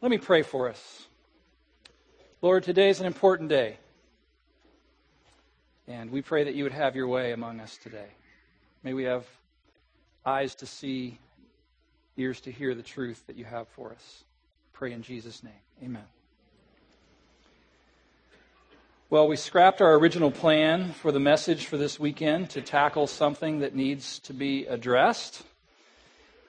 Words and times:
Let 0.00 0.12
me 0.12 0.18
pray 0.18 0.42
for 0.42 0.68
us. 0.68 1.06
Lord, 2.40 2.62
today 2.62 2.88
is 2.88 3.00
an 3.00 3.06
important 3.06 3.48
day. 3.48 3.78
And 5.88 6.10
we 6.10 6.22
pray 6.22 6.44
that 6.44 6.54
you 6.54 6.62
would 6.62 6.72
have 6.72 6.94
your 6.94 7.08
way 7.08 7.32
among 7.32 7.58
us 7.58 7.76
today. 7.82 8.06
May 8.84 8.92
we 8.92 9.04
have 9.04 9.26
eyes 10.24 10.54
to 10.56 10.66
see, 10.66 11.18
ears 12.16 12.40
to 12.42 12.52
hear 12.52 12.76
the 12.76 12.82
truth 12.82 13.24
that 13.26 13.36
you 13.36 13.44
have 13.44 13.66
for 13.68 13.90
us. 13.90 14.24
Pray 14.72 14.92
in 14.92 15.02
Jesus' 15.02 15.42
name. 15.42 15.52
Amen. 15.82 16.04
Well, 19.10 19.26
we 19.26 19.34
scrapped 19.34 19.80
our 19.80 19.94
original 19.94 20.30
plan 20.30 20.92
for 20.92 21.10
the 21.10 21.18
message 21.18 21.66
for 21.66 21.76
this 21.76 21.98
weekend 21.98 22.50
to 22.50 22.60
tackle 22.60 23.08
something 23.08 23.60
that 23.60 23.74
needs 23.74 24.20
to 24.20 24.32
be 24.32 24.66
addressed. 24.66 25.42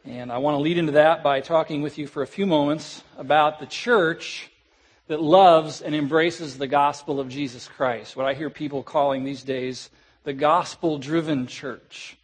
And 0.10 0.32
I 0.32 0.40
want 0.40 0.56
to 0.56 0.60
lead 0.60 0.80
into 0.80 0.94
that 0.94 1.22
by 1.22 1.40
talking 1.40 1.84
with 1.84 2.00
you 2.00 2.08
for 2.08 2.24
a 2.24 2.28
few 2.28 2.48
moments 2.48 3.04
about 3.16 3.60
the 3.60 3.68
church 3.68 4.50
that 5.06 5.22
loves 5.22 5.82
and 5.82 5.94
embraces 5.94 6.58
the 6.58 6.66
gospel 6.66 7.20
of 7.20 7.30
Jesus 7.30 7.68
Christ. 7.68 8.16
What 8.16 8.26
I 8.26 8.34
hear 8.34 8.50
people 8.50 8.82
calling 8.82 9.24
these 9.24 9.44
days 9.44 9.92
the 10.24 10.34
gospel 10.34 10.98
driven 10.98 11.46
church. 11.46 12.18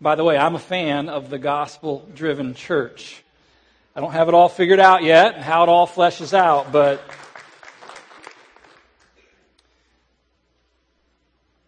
By 0.00 0.14
the 0.14 0.22
way, 0.22 0.38
I'm 0.38 0.54
a 0.54 0.60
fan 0.60 1.08
of 1.08 1.28
the 1.28 1.40
gospel 1.40 2.08
driven 2.14 2.54
church. 2.54 3.24
I 3.96 4.00
don't 4.00 4.12
have 4.12 4.28
it 4.28 4.34
all 4.34 4.48
figured 4.48 4.78
out 4.78 5.02
yet, 5.02 5.36
how 5.36 5.64
it 5.64 5.68
all 5.68 5.88
fleshes 5.88 6.34
out, 6.34 6.70
but 6.70 7.02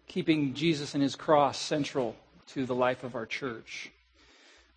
keeping 0.07 0.53
Jesus 0.53 0.93
and 0.93 1.03
his 1.03 1.17
cross 1.17 1.59
central 1.59 2.15
to 2.53 2.65
the 2.65 2.73
life 2.73 3.03
of 3.03 3.15
our 3.15 3.25
church. 3.25 3.91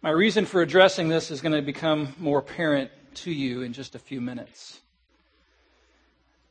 My 0.03 0.09
reason 0.09 0.47
for 0.47 0.63
addressing 0.63 1.11
this 1.11 1.31
is 1.31 1.43
going 1.43 1.53
to 1.53 1.61
become 1.61 2.15
more 2.19 2.39
apparent 2.39 2.91
to 3.17 3.31
you 3.31 3.61
in 3.61 3.75
just 3.75 3.95
a 3.95 3.99
few 3.99 4.23
minutes. 4.23 4.81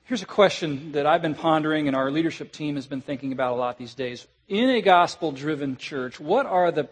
Here's 0.04 0.22
a 0.22 0.28
question 0.28 0.92
that 0.92 1.08
I've 1.08 1.24
been 1.24 1.34
pondering 1.34 1.88
and 1.88 1.96
our 1.96 2.12
leadership 2.12 2.52
team 2.52 2.76
has 2.76 2.86
been 2.86 3.02
thinking 3.02 3.32
about 3.32 3.54
a 3.54 3.56
lot 3.56 3.80
these 3.80 3.96
days. 3.96 4.28
In 4.48 4.70
a 4.70 4.82
gospel 4.82 5.32
driven 5.32 5.78
church, 5.78 6.20
what 6.20 6.46
are 6.46 6.72
the 6.72 6.90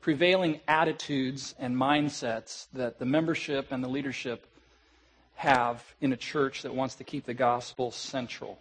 prevailing 0.00 0.58
attitudes 0.66 1.54
and 1.56 1.76
mindsets 1.76 2.66
that 2.72 2.98
the 2.98 3.06
membership 3.06 3.70
and 3.70 3.84
the 3.84 3.88
leadership 3.88 4.44
have 5.36 5.84
in 6.00 6.12
a 6.12 6.16
church 6.16 6.62
that 6.62 6.74
wants 6.74 6.96
to 6.96 7.04
keep 7.04 7.26
the 7.26 7.34
gospel 7.34 7.92
central? 7.92 8.58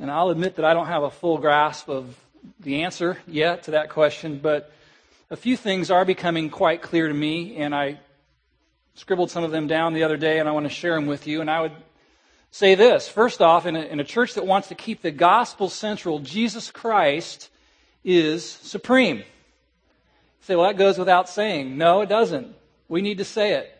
And 0.00 0.10
I'll 0.10 0.30
admit 0.30 0.56
that 0.56 0.64
I 0.64 0.74
don't 0.74 0.88
have 0.88 1.04
a 1.04 1.10
full 1.12 1.38
grasp 1.38 1.88
of 1.88 2.16
the 2.58 2.82
answer 2.82 3.18
yet 3.28 3.62
to 3.64 3.70
that 3.70 3.90
question, 3.90 4.40
but 4.42 4.72
a 5.30 5.36
few 5.36 5.56
things 5.56 5.90
are 5.90 6.04
becoming 6.04 6.48
quite 6.48 6.80
clear 6.80 7.06
to 7.08 7.14
me, 7.14 7.56
and 7.56 7.74
I 7.74 8.00
scribbled 8.94 9.30
some 9.30 9.44
of 9.44 9.50
them 9.50 9.66
down 9.66 9.92
the 9.92 10.04
other 10.04 10.16
day, 10.16 10.38
and 10.38 10.48
I 10.48 10.52
want 10.52 10.66
to 10.66 10.70
share 10.70 10.94
them 10.94 11.06
with 11.06 11.26
you. 11.26 11.40
And 11.40 11.50
I 11.50 11.60
would 11.60 11.72
say 12.50 12.74
this 12.74 13.08
first 13.08 13.42
off, 13.42 13.66
in 13.66 13.76
a, 13.76 13.80
in 13.80 14.00
a 14.00 14.04
church 14.04 14.34
that 14.34 14.46
wants 14.46 14.68
to 14.68 14.74
keep 14.74 15.02
the 15.02 15.10
gospel 15.10 15.68
central, 15.68 16.18
Jesus 16.18 16.70
Christ 16.70 17.50
is 18.04 18.44
supreme. 18.44 19.18
You 19.18 19.24
say, 20.40 20.56
well, 20.56 20.66
that 20.66 20.78
goes 20.78 20.98
without 20.98 21.28
saying. 21.28 21.76
No, 21.76 22.00
it 22.00 22.08
doesn't. 22.08 22.54
We 22.88 23.02
need 23.02 23.18
to 23.18 23.24
say 23.24 23.52
it. 23.52 23.74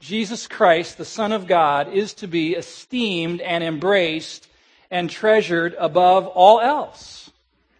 Jesus 0.00 0.46
Christ, 0.46 0.96
the 0.96 1.04
Son 1.04 1.32
of 1.32 1.46
God, 1.46 1.92
is 1.92 2.14
to 2.14 2.26
be 2.28 2.54
esteemed 2.54 3.40
and 3.40 3.62
embraced 3.62 4.48
and 4.90 5.10
treasured 5.10 5.74
above 5.78 6.26
all 6.26 6.60
else. 6.60 7.30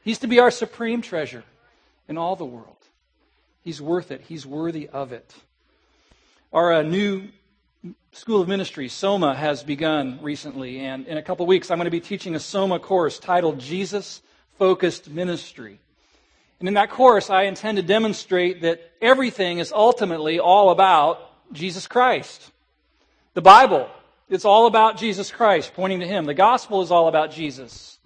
He's 0.03 0.19
to 0.19 0.27
be 0.27 0.41
our 0.41 0.51
supreme 0.51 1.01
treasure 1.01 1.45
in 2.09 2.19
all 2.19 2.37
the 2.37 2.45
world. 2.45 2.78
He's 3.69 3.83
worth 3.83 4.11
it. 4.13 4.23
He's 4.23 4.47
worthy 4.47 4.89
of 4.89 5.13
it. 5.13 5.35
Our 6.55 6.73
uh, 6.73 6.81
new 6.81 7.29
School 8.13 8.41
of 8.41 8.49
Ministry, 8.49 8.89
SOMA, 8.89 9.35
has 9.35 9.63
begun 9.63 10.21
recently, 10.23 10.79
and 10.79 11.07
in 11.07 11.19
a 11.19 11.23
couple 11.23 11.45
weeks, 11.45 11.71
I'm 11.71 11.77
going 11.77 11.85
to 11.85 11.91
be 11.91 12.01
teaching 12.01 12.35
a 12.35 12.41
SOMA 12.41 12.79
course 12.79 13.19
titled 13.19 13.59
Jesus 13.59 14.23
Focused 14.59 15.11
Ministry. 15.11 15.81
And 16.61 16.67
in 16.67 16.73
that 16.77 16.89
course, 16.89 17.29
I 17.29 17.43
intend 17.43 17.77
to 17.77 17.83
demonstrate 17.83 18.63
that 18.63 18.81
everything 19.03 19.59
is 19.59 19.71
ultimately 19.71 20.41
all 20.41 20.71
about 20.71 21.21
Jesus 21.53 21.87
Christ. 21.87 22.51
The 23.35 23.43
Bible, 23.43 23.87
it's 24.31 24.47
all 24.47 24.65
about 24.67 24.97
Jesus 24.97 25.31
Christ, 25.31 25.75
pointing 25.75 26.01
to 26.01 26.07
Him. 26.07 26.25
The 26.25 26.33
gospel 26.33 26.81
is 26.81 26.91
all 26.91 27.07
about 27.07 27.33
Jesus. 27.33 27.99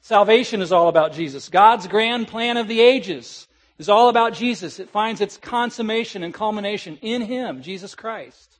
Salvation 0.00 0.62
is 0.62 0.70
all 0.70 0.86
about 0.86 1.12
Jesus. 1.12 1.48
God's 1.48 1.88
grand 1.88 2.28
plan 2.28 2.56
of 2.56 2.68
the 2.68 2.80
ages 2.80 3.48
is 3.80 3.88
all 3.88 4.10
about 4.10 4.34
Jesus. 4.34 4.78
It 4.78 4.90
finds 4.90 5.22
its 5.22 5.38
consummation 5.38 6.22
and 6.22 6.34
culmination 6.34 6.98
in 7.00 7.22
Him, 7.22 7.62
Jesus 7.62 7.94
Christ. 7.94 8.58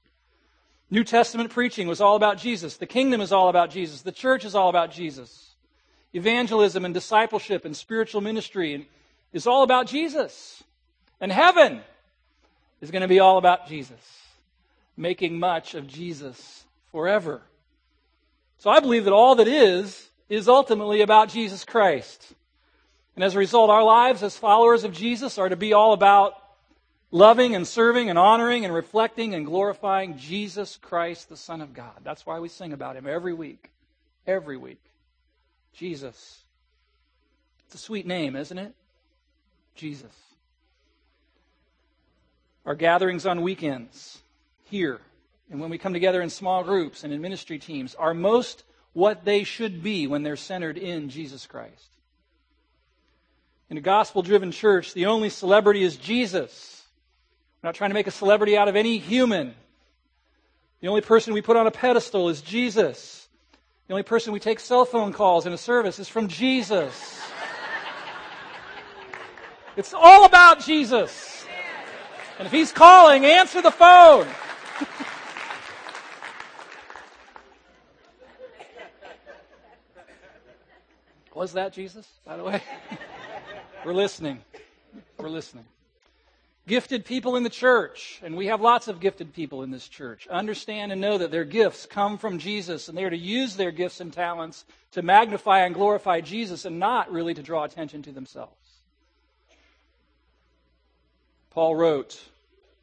New 0.91 1.05
Testament 1.05 1.51
preaching 1.51 1.87
was 1.87 2.01
all 2.01 2.17
about 2.17 2.39
Jesus. 2.39 2.79
The 2.79 2.87
kingdom 2.87 3.21
is 3.21 3.31
all 3.31 3.51
about 3.51 3.71
Jesus. 3.71 4.01
The 4.01 4.13
church 4.13 4.47
is 4.47 4.55
all 4.55 4.71
about 4.71 4.93
Jesus. 4.93 5.55
Evangelism 6.15 6.87
and 6.87 6.95
discipleship 6.95 7.67
and 7.67 7.77
spiritual 7.77 8.23
ministry 8.23 8.89
is 9.35 9.47
all 9.47 9.63
about 9.63 9.87
Jesus. 9.87 10.65
And 11.21 11.31
heaven 11.31 11.83
is 12.81 12.91
going 12.91 13.03
to 13.03 13.09
be 13.09 13.21
all 13.21 13.37
about 13.37 13.69
Jesus, 13.69 14.01
making 14.97 15.39
much 15.39 15.75
of 15.75 15.87
Jesus 15.87 16.65
forever. 16.93 17.43
So 18.57 18.71
I 18.71 18.81
believe 18.81 19.05
that 19.05 19.13
all 19.13 19.35
that 19.35 19.49
is, 19.49 20.09
is 20.31 20.49
ultimately 20.49 21.03
about 21.03 21.29
Jesus 21.29 21.63
Christ. 21.67 22.33
And 23.15 23.25
as 23.25 23.35
a 23.35 23.39
result, 23.39 23.71
our 23.71 23.83
lives 23.83 24.23
as 24.23 24.37
followers 24.37 24.85
of 24.85 24.93
Jesus 24.93 25.39
are 25.39 25.49
to 25.49 25.57
be 25.57 25.73
all 25.73 25.93
about 25.93 26.35
loving 27.11 27.55
and 27.55 27.67
serving 27.67 28.09
and 28.09 28.19
honoring 28.19 28.65
and 28.65 28.73
reflecting 28.73 29.35
and 29.35 29.45
glorifying 29.45 30.17
Jesus 30.17 30.77
Christ, 30.77 31.29
the 31.29 31.37
Son 31.37 31.61
of 31.61 31.75
God. 31.75 32.01
That's 32.03 32.25
why 32.25 32.39
we 32.39 32.49
sing 32.49 32.73
about 32.73 32.97
him 32.97 33.07
every 33.07 33.35
week. 33.35 33.71
Every 34.27 34.57
week. 34.57 34.83
Jesus. 35.73 36.43
It's 37.67 37.75
a 37.75 37.79
sweet 37.79 38.07
name, 38.07 38.37
isn't 38.37 38.59
it? 38.59 38.75
Jesus. 39.75 40.13
Our 42.65 42.75
gatherings 42.75 43.27
on 43.27 43.43
weekends 43.43 44.19
here 44.65 45.01
and 45.51 45.61
when 45.61 45.71
we 45.71 45.79
come 45.79 45.93
together 45.93 46.23
in 46.23 46.31
small 46.31 46.63
groups 46.63 47.03
and 47.03 47.13
in 47.13 47.21
ministry 47.21 47.59
teams 47.59 47.95
are 47.97 48.15
most 48.15 48.63
what 48.93 49.25
they 49.25 49.45
should 49.45 49.83
be 49.83 50.07
when 50.07 50.23
they're 50.23 50.37
centered 50.37 50.79
in 50.79 51.09
Jesus 51.09 51.47
Christ. 51.47 51.91
In 53.71 53.79
a 53.79 53.81
gospel 53.81 54.23
driven 54.23 54.51
church, 54.51 54.95
the 54.95 55.07
only 55.07 55.31
celebrity 55.31 55.85
is 55.85 55.97
Jesus. 55.97 56.83
We're 57.63 57.69
not 57.69 57.77
trying 57.77 57.91
to 57.91 57.95
make 57.95 58.09
a 58.09 58.11
celebrity 58.13 58.57
out 58.57 58.67
of 58.67 58.75
any 58.75 58.99
human. 58.99 59.55
The 60.81 60.89
only 60.89 61.03
person 61.03 61.35
we 61.35 61.41
put 61.41 61.57
on 61.57 61.69
a 61.69 61.71
pedestal 61.71 62.29
is 62.29 62.43
Jesus. 62.43 63.29
The 63.87 63.95
only 63.95 64.03
person 64.03 64.33
we 64.33 64.41
take 64.41 64.59
cell 64.59 64.85
phone 64.85 65.13
calls 65.13 65.47
in 65.47 65.53
a 65.53 65.59
service 65.59 66.01
is 66.01 66.09
from 66.09 66.27
Jesus. 66.27 67.21
It's 69.77 69.95
all 69.95 70.25
about 70.25 70.61
Jesus. 70.65 71.47
And 72.39 72.47
if 72.47 72.53
he's 72.53 72.73
calling, 72.73 73.25
answer 73.25 73.63
the 73.63 73.71
phone. 73.71 74.27
Was 81.35 81.53
that 81.53 81.73
Jesus, 81.73 82.07
by 82.27 82.37
the 82.37 82.45
way? 82.45 82.63
We're 83.83 83.95
listening. 83.95 84.41
We're 85.17 85.31
listening. 85.31 85.65
Gifted 86.69 87.07
people 87.07 87.37
in 87.37 87.45
the 87.45 87.51
church, 87.51 88.21
and 88.23 88.37
we 88.37 88.47
have 88.47 88.61
lots 88.61 88.89
of 88.89 89.01
gifted 89.01 89.33
people 89.33 89.63
in 89.63 89.71
this 89.71 89.89
church, 89.89 90.29
understand 90.29 90.93
and 90.93 91.01
know 91.01 91.17
that 91.17 91.31
their 91.31 91.45
gifts 91.45 91.87
come 91.87 92.19
from 92.19 92.39
Jesus, 92.39 92.89
and 92.89 92.99
they 92.99 93.05
are 93.05 93.11
to 93.11 93.17
use 93.17 93.57
their 93.57 93.71
gifts 93.71 94.01
and 94.01 94.13
talents 94.13 94.67
to 94.93 95.01
magnify 95.01 95.61
and 95.61 95.75
glorify 95.75 96.21
Jesus 96.21 96.67
and 96.67 96.79
not 96.79 97.11
really 97.11 97.33
to 97.33 97.43
draw 97.43 97.65
attention 97.65 98.03
to 98.03 98.13
themselves. 98.13 98.53
Paul 101.51 101.75
wrote, 101.75 102.21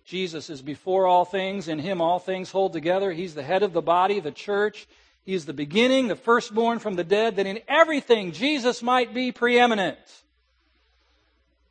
Jesus 0.03 0.50
is 0.50 0.63
before 0.63 1.06
all 1.06 1.25
things, 1.25 1.68
in 1.68 1.78
him 1.78 2.02
all 2.02 2.18
things 2.18 2.50
hold 2.50 2.74
together. 2.74 3.12
He's 3.12 3.36
the 3.36 3.44
head 3.44 3.62
of 3.62 3.71
the 3.71 3.83
body, 3.83 4.19
the 4.19 4.31
church. 4.31 4.88
He 5.25 5.36
is 5.36 5.45
the 5.45 5.54
beginning, 5.54 6.07
the 6.07 6.16
firstborn 6.16 6.80
from 6.80 6.95
the 6.95 7.04
dead, 7.04 7.36
that 7.36 7.45
in 7.45 7.60
everything 7.68 8.31
Jesus 8.31 8.81
might 8.81 9.13
be 9.13 9.31
preeminent. 9.31 10.00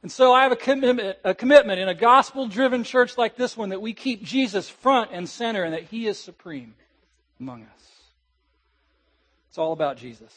And 0.07 0.13
so 0.13 0.33
I 0.33 0.45
have 0.45 0.53
a 0.53 0.57
commitment, 0.57 1.19
a 1.25 1.35
commitment 1.35 1.81
in 1.81 1.89
a 1.89 1.95
gospel 1.95 2.47
driven 2.47 2.85
church 2.85 3.19
like 3.19 3.35
this 3.35 3.57
one 3.57 3.71
that 3.71 3.83
we 3.83 3.93
keep 3.93 4.23
Jesus 4.23 4.69
front 4.69 5.11
and 5.13 5.29
center 5.29 5.65
and 5.65 5.75
that 5.75 5.83
he 5.83 6.07
is 6.07 6.17
supreme 6.17 6.77
among 7.41 7.65
us. 7.65 7.91
It's 9.49 9.59
all 9.59 9.73
about 9.73 9.97
Jesus. 9.97 10.33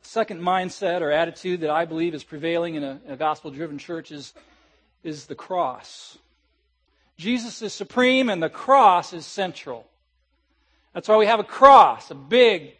The 0.00 0.08
second 0.08 0.40
mindset 0.40 1.02
or 1.02 1.10
attitude 1.10 1.60
that 1.60 1.68
I 1.68 1.84
believe 1.84 2.14
is 2.14 2.24
prevailing 2.24 2.76
in 2.76 2.82
a, 2.82 2.98
a 3.08 3.16
gospel 3.18 3.50
driven 3.50 3.76
church 3.76 4.10
is, 4.10 4.32
is 5.04 5.26
the 5.26 5.34
cross. 5.34 6.16
Jesus 7.18 7.60
is 7.60 7.74
supreme 7.74 8.30
and 8.30 8.42
the 8.42 8.48
cross 8.48 9.12
is 9.12 9.26
central. 9.26 9.86
That's 10.94 11.08
why 11.08 11.18
we 11.18 11.26
have 11.26 11.40
a 11.40 11.44
cross, 11.44 12.10
a 12.10 12.14
big 12.14 12.72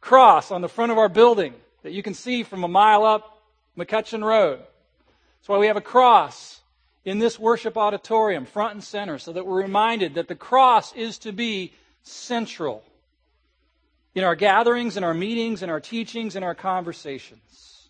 cross 0.00 0.50
on 0.50 0.60
the 0.60 0.68
front 0.68 0.90
of 0.90 0.98
our 0.98 1.08
building 1.08 1.54
that 1.84 1.92
you 1.92 2.02
can 2.02 2.14
see 2.14 2.42
from 2.42 2.64
a 2.64 2.68
mile 2.68 3.04
up 3.04 3.34
McCutcheon 3.76 4.24
Road. 4.24 4.58
That's 4.58 5.48
why 5.48 5.58
we 5.58 5.66
have 5.66 5.76
a 5.76 5.82
cross 5.82 6.60
in 7.04 7.18
this 7.18 7.38
worship 7.38 7.76
auditorium, 7.76 8.46
front 8.46 8.74
and 8.74 8.82
center, 8.82 9.18
so 9.18 9.32
that 9.32 9.46
we're 9.46 9.62
reminded 9.62 10.14
that 10.14 10.28
the 10.28 10.34
cross 10.34 10.92
is 10.94 11.18
to 11.18 11.32
be 11.32 11.72
central 12.02 12.82
in 14.14 14.24
our 14.24 14.34
gatherings, 14.34 14.96
in 14.96 15.04
our 15.04 15.14
meetings, 15.14 15.62
in 15.62 15.70
our 15.70 15.80
teachings, 15.80 16.36
in 16.36 16.42
our 16.42 16.54
conversations. 16.54 17.88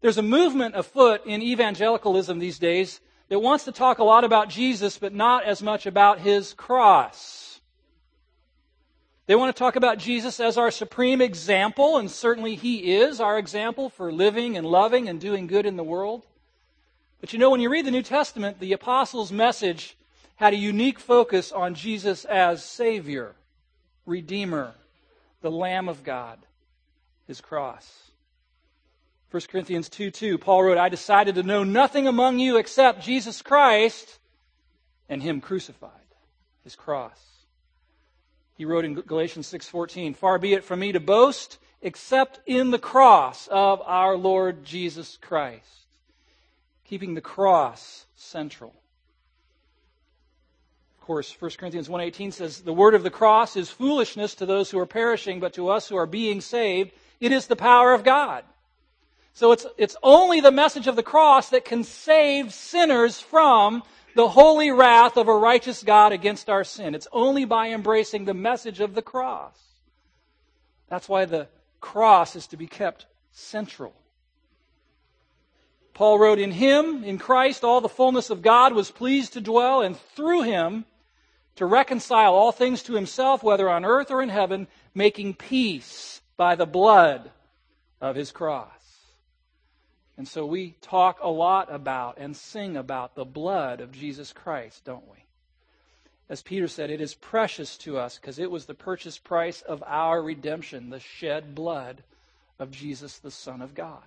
There's 0.00 0.18
a 0.18 0.22
movement 0.22 0.76
afoot 0.76 1.24
in 1.26 1.42
evangelicalism 1.42 2.38
these 2.38 2.58
days 2.58 3.00
that 3.28 3.38
wants 3.38 3.64
to 3.64 3.72
talk 3.72 3.98
a 3.98 4.04
lot 4.04 4.24
about 4.24 4.48
Jesus, 4.48 4.98
but 4.98 5.14
not 5.14 5.44
as 5.44 5.62
much 5.62 5.86
about 5.86 6.18
his 6.18 6.54
cross. 6.54 7.47
They 9.28 9.36
want 9.36 9.54
to 9.54 9.58
talk 9.58 9.76
about 9.76 9.98
Jesus 9.98 10.40
as 10.40 10.56
our 10.56 10.70
supreme 10.70 11.20
example, 11.20 11.98
and 11.98 12.10
certainly 12.10 12.54
he 12.54 12.94
is 12.94 13.20
our 13.20 13.38
example 13.38 13.90
for 13.90 14.10
living 14.10 14.56
and 14.56 14.66
loving 14.66 15.06
and 15.06 15.20
doing 15.20 15.46
good 15.46 15.66
in 15.66 15.76
the 15.76 15.84
world. 15.84 16.24
But 17.20 17.34
you 17.34 17.38
know, 17.38 17.50
when 17.50 17.60
you 17.60 17.68
read 17.68 17.84
the 17.84 17.90
New 17.90 18.02
Testament, 18.02 18.58
the 18.58 18.72
apostles' 18.72 19.30
message 19.30 19.98
had 20.36 20.54
a 20.54 20.56
unique 20.56 20.98
focus 20.98 21.52
on 21.52 21.74
Jesus 21.74 22.24
as 22.24 22.64
Savior, 22.64 23.34
Redeemer, 24.06 24.72
the 25.42 25.50
Lamb 25.50 25.90
of 25.90 26.04
God, 26.04 26.38
his 27.26 27.42
cross. 27.42 28.10
1 29.30 29.42
Corinthians 29.50 29.90
2 29.90 30.10
2, 30.10 30.38
Paul 30.38 30.62
wrote, 30.62 30.78
I 30.78 30.88
decided 30.88 31.34
to 31.34 31.42
know 31.42 31.64
nothing 31.64 32.06
among 32.08 32.38
you 32.38 32.56
except 32.56 33.04
Jesus 33.04 33.42
Christ 33.42 34.20
and 35.06 35.22
him 35.22 35.42
crucified, 35.42 35.90
his 36.64 36.74
cross. 36.74 37.37
He 38.58 38.64
wrote 38.64 38.84
in 38.84 38.94
Galatians 38.94 39.46
6:14, 39.46 40.14
"Far 40.14 40.36
be 40.38 40.52
it 40.52 40.64
from 40.64 40.80
me 40.80 40.90
to 40.90 40.98
boast 40.98 41.58
except 41.80 42.40
in 42.44 42.72
the 42.72 42.78
cross 42.78 43.46
of 43.46 43.80
our 43.86 44.16
Lord 44.16 44.64
Jesus 44.64 45.16
Christ." 45.16 45.86
Keeping 46.84 47.14
the 47.14 47.20
cross 47.20 48.06
central 48.16 48.74
Of 50.98 51.06
course, 51.06 51.34
1 51.40 51.52
Corinthians 51.56 51.88
1.18 51.88 52.32
says, 52.32 52.60
The 52.60 52.72
word 52.72 52.94
of 52.94 53.02
the 53.02 53.10
cross 53.10 53.56
is 53.56 53.70
foolishness 53.70 54.34
to 54.34 54.44
those 54.44 54.70
who 54.70 54.78
are 54.78 54.84
perishing, 54.84 55.40
but 55.40 55.54
to 55.54 55.70
us 55.70 55.88
who 55.88 55.96
are 55.96 56.04
being 56.04 56.42
saved, 56.42 56.92
it 57.18 57.32
is 57.32 57.46
the 57.46 57.56
power 57.56 57.94
of 57.94 58.04
God. 58.04 58.44
So 59.32 59.52
it's, 59.52 59.64
it's 59.78 59.96
only 60.02 60.42
the 60.42 60.50
message 60.50 60.86
of 60.86 60.96
the 60.96 61.02
cross 61.02 61.48
that 61.48 61.64
can 61.64 61.84
save 61.84 62.52
sinners 62.52 63.20
from 63.20 63.84
the 64.14 64.28
holy 64.28 64.70
wrath 64.70 65.16
of 65.16 65.28
a 65.28 65.36
righteous 65.36 65.82
God 65.82 66.12
against 66.12 66.48
our 66.48 66.64
sin. 66.64 66.94
It's 66.94 67.08
only 67.12 67.44
by 67.44 67.68
embracing 67.68 68.24
the 68.24 68.34
message 68.34 68.80
of 68.80 68.94
the 68.94 69.02
cross. 69.02 69.58
That's 70.88 71.08
why 71.08 71.24
the 71.24 71.48
cross 71.80 72.34
is 72.34 72.46
to 72.48 72.56
be 72.56 72.66
kept 72.66 73.06
central. 73.32 73.94
Paul 75.94 76.18
wrote, 76.18 76.38
In 76.38 76.52
him, 76.52 77.02
in 77.04 77.18
Christ, 77.18 77.64
all 77.64 77.80
the 77.80 77.88
fullness 77.88 78.30
of 78.30 78.42
God 78.42 78.72
was 78.72 78.90
pleased 78.90 79.32
to 79.32 79.40
dwell, 79.40 79.82
and 79.82 79.98
through 79.98 80.42
him 80.42 80.84
to 81.56 81.66
reconcile 81.66 82.34
all 82.34 82.52
things 82.52 82.84
to 82.84 82.94
himself, 82.94 83.42
whether 83.42 83.68
on 83.68 83.84
earth 83.84 84.12
or 84.12 84.22
in 84.22 84.28
heaven, 84.28 84.68
making 84.94 85.34
peace 85.34 86.20
by 86.36 86.54
the 86.54 86.66
blood 86.66 87.32
of 88.00 88.14
his 88.14 88.30
cross. 88.30 88.77
And 90.18 90.26
so 90.26 90.44
we 90.44 90.74
talk 90.80 91.20
a 91.22 91.30
lot 91.30 91.72
about 91.72 92.18
and 92.18 92.36
sing 92.36 92.76
about 92.76 93.14
the 93.14 93.24
blood 93.24 93.80
of 93.80 93.92
Jesus 93.92 94.32
Christ, 94.32 94.84
don't 94.84 95.08
we? 95.08 95.24
As 96.28 96.42
Peter 96.42 96.66
said, 96.66 96.90
it 96.90 97.00
is 97.00 97.14
precious 97.14 97.78
to 97.78 97.98
us 97.98 98.18
because 98.18 98.40
it 98.40 98.50
was 98.50 98.66
the 98.66 98.74
purchase 98.74 99.16
price 99.16 99.62
of 99.62 99.82
our 99.86 100.20
redemption, 100.20 100.90
the 100.90 100.98
shed 100.98 101.54
blood 101.54 102.02
of 102.58 102.72
Jesus, 102.72 103.18
the 103.18 103.30
Son 103.30 103.62
of 103.62 103.76
God. 103.76 104.02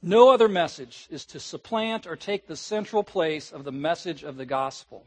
No 0.00 0.30
other 0.30 0.48
message 0.48 1.06
is 1.10 1.26
to 1.26 1.38
supplant 1.38 2.06
or 2.06 2.16
take 2.16 2.46
the 2.46 2.56
central 2.56 3.02
place 3.02 3.52
of 3.52 3.64
the 3.64 3.72
message 3.72 4.22
of 4.22 4.38
the 4.38 4.46
gospel. 4.46 5.04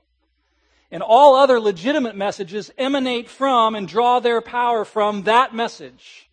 And 0.91 1.01
all 1.01 1.35
other 1.35 1.59
legitimate 1.59 2.15
messages 2.15 2.71
emanate 2.77 3.27
from 3.27 3.73
and 3.73 3.87
draw 3.87 4.19
their 4.19 4.39
power 4.39 4.85
from 4.85 5.23
that 5.23 5.55
message. 5.55 6.29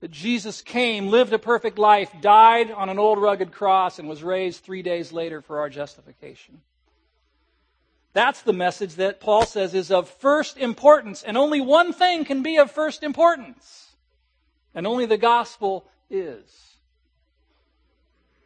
That 0.00 0.10
Jesus 0.10 0.60
came, 0.60 1.08
lived 1.08 1.32
a 1.32 1.38
perfect 1.38 1.78
life, 1.78 2.10
died 2.20 2.70
on 2.70 2.88
an 2.88 2.98
old 2.98 3.18
rugged 3.18 3.52
cross, 3.52 3.98
and 3.98 4.08
was 4.08 4.22
raised 4.22 4.62
three 4.62 4.82
days 4.82 5.12
later 5.12 5.40
for 5.40 5.58
our 5.58 5.70
justification. 5.70 6.60
That's 8.12 8.42
the 8.42 8.52
message 8.52 8.94
that 8.94 9.20
Paul 9.20 9.44
says 9.44 9.74
is 9.74 9.90
of 9.90 10.08
first 10.08 10.56
importance, 10.56 11.22
and 11.22 11.36
only 11.36 11.60
one 11.60 11.92
thing 11.92 12.24
can 12.24 12.42
be 12.42 12.56
of 12.56 12.70
first 12.70 13.02
importance. 13.02 13.94
And 14.74 14.86
only 14.86 15.06
the 15.06 15.18
gospel 15.18 15.86
is. 16.10 16.76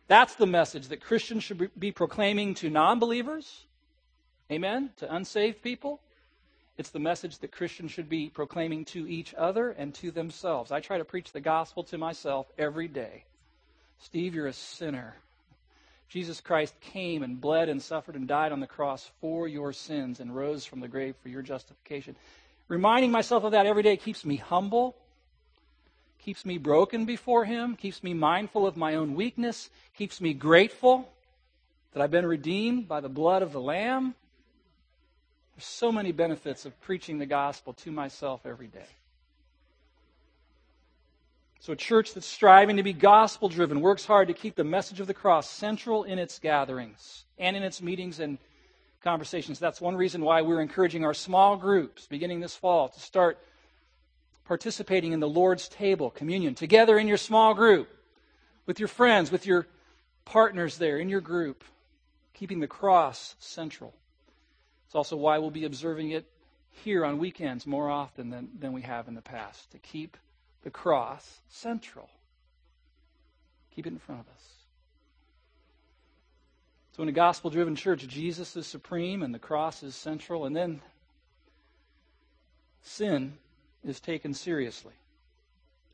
That's 0.09 0.35
the 0.35 0.47
message 0.47 0.89
that 0.89 1.01
Christians 1.01 1.45
should 1.45 1.71
be 1.79 1.93
proclaiming 1.93 2.55
to 2.55 2.69
non 2.69 2.99
believers. 2.99 3.65
Amen? 4.51 4.91
To 4.97 5.15
unsaved 5.15 5.63
people. 5.63 6.01
It's 6.81 6.89
the 6.89 6.99
message 6.99 7.37
that 7.41 7.53
Christians 7.53 7.91
should 7.91 8.09
be 8.09 8.31
proclaiming 8.31 8.87
to 8.87 9.07
each 9.07 9.35
other 9.35 9.69
and 9.73 9.93
to 9.97 10.11
themselves. 10.11 10.73
I 10.73 10.81
try 10.81 10.97
to 10.97 11.05
preach 11.05 11.31
the 11.31 11.39
gospel 11.39 11.85
to 11.85 11.99
myself 11.99 12.47
every 12.57 12.89
day. 12.89 13.25
Steve, 13.99 14.35
you're 14.35 14.47
a 14.47 14.55
sinner. 14.55 15.15
Jesus 16.09 16.41
Christ 16.41 16.73
came 16.81 17.23
and 17.23 17.39
bled 17.39 17.69
and 17.69 17.83
suffered 17.83 18.17
and 18.17 18.27
died 18.27 18.51
on 18.51 18.61
the 18.61 18.67
cross 18.67 19.11
for 19.21 19.47
your 19.47 19.75
sins 19.75 20.21
and 20.21 20.35
rose 20.35 20.65
from 20.65 20.81
the 20.81 20.89
grave 20.89 21.17
for 21.23 21.29
your 21.29 21.43
justification. 21.43 22.17
Reminding 22.69 23.11
myself 23.11 23.45
of 23.45 23.53
that 23.53 23.67
every 23.67 23.83
day 23.83 23.99
keeps 23.99 24.25
me 24.25 24.37
humble 24.37 24.97
keeps 26.19 26.47
me 26.47 26.57
broken 26.57 27.05
before 27.05 27.45
Him, 27.45 27.77
keeps 27.77 28.03
me 28.03 28.15
mindful 28.15 28.67
of 28.67 28.79
my 28.79 28.95
own 28.95 29.15
weakness, 29.15 29.69
keeps 29.95 30.19
me 30.19 30.33
grateful 30.33 31.07
that 31.93 32.03
I've 32.03 32.11
been 32.11 32.25
redeemed 32.25 32.89
by 32.89 33.01
the 33.01 33.09
blood 33.11 33.43
of 33.43 33.53
the 33.53 33.61
Lamb. 33.61 34.15
There's 35.61 35.67
so 35.67 35.93
many 35.93 36.11
benefits 36.11 36.65
of 36.65 36.81
preaching 36.81 37.19
the 37.19 37.27
gospel 37.27 37.75
to 37.75 37.91
myself 37.91 38.47
every 38.47 38.69
day. 38.69 38.89
So, 41.59 41.75
a 41.75 41.77
church 41.77 42.15
that's 42.15 42.27
striving 42.27 42.79
to 42.79 42.83
be 42.83 42.95
gospel 42.95 43.51
driven 43.51 43.83
works 43.83 44.07
hard 44.07 44.29
to 44.29 44.33
keep 44.33 44.55
the 44.55 44.65
message 44.65 45.01
of 45.01 45.07
the 45.07 45.13
cross 45.13 45.51
central 45.51 46.05
in 46.05 46.19
its 46.19 46.39
gatherings 46.39 47.27
and 47.39 47.59
in 47.59 47.63
its 47.63 47.83
meetings 47.83 48.21
and 48.21 48.39
conversations. 49.05 49.59
That's 49.59 49.83
one 49.83 49.97
reason 49.97 50.23
why 50.23 50.41
we're 50.41 50.63
encouraging 50.63 51.05
our 51.05 51.13
small 51.13 51.59
groups 51.59 52.07
beginning 52.07 52.41
this 52.41 52.57
fall 52.57 52.89
to 52.89 52.99
start 52.99 53.39
participating 54.47 55.13
in 55.13 55.21
the 55.21 55.29
Lord's 55.29 55.69
table, 55.69 56.09
communion, 56.09 56.55
together 56.55 56.99
in 56.99 57.07
your 57.07 57.19
small 57.19 57.53
group, 57.53 57.91
with 58.65 58.79
your 58.79 58.89
friends, 58.89 59.31
with 59.31 59.45
your 59.45 59.67
partners 60.25 60.79
there 60.79 60.97
in 60.97 61.11
your 61.11 61.21
group, 61.21 61.65
keeping 62.33 62.61
the 62.61 62.67
cross 62.67 63.35
central. 63.39 63.93
It's 64.91 64.97
also 64.97 65.15
why 65.15 65.39
we'll 65.39 65.53
be 65.53 65.67
observing 65.67 66.11
it 66.11 66.27
here 66.83 67.05
on 67.05 67.19
weekends 67.19 67.65
more 67.65 67.89
often 67.89 68.29
than, 68.29 68.49
than 68.59 68.73
we 68.73 68.83
have 68.83 69.07
in 69.07 69.15
the 69.15 69.23
past, 69.23 69.71
to 69.71 69.79
keep 69.79 70.17
the 70.65 70.71
cross 70.71 71.43
central. 71.49 72.11
Keep 73.73 73.87
it 73.87 73.93
in 73.93 74.01
front 74.01 74.23
of 74.23 74.27
us. 74.27 74.43
So, 76.97 77.05
in 77.05 77.09
a 77.09 77.13
gospel 77.13 77.51
driven 77.51 77.77
church, 77.77 78.05
Jesus 78.09 78.57
is 78.57 78.67
supreme 78.67 79.23
and 79.23 79.33
the 79.33 79.39
cross 79.39 79.85
is 79.85 79.95
central, 79.95 80.45
and 80.45 80.57
then 80.57 80.81
sin 82.83 83.35
is 83.85 84.01
taken 84.01 84.35
seriously. 84.35 84.95